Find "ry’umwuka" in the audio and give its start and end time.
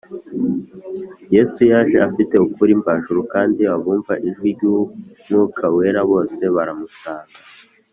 4.55-5.63